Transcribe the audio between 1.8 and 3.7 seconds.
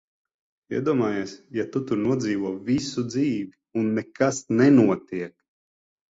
tur nodzīvo visu dzīvi,